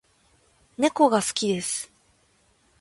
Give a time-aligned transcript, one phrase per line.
[0.79, 1.93] 猫が好きです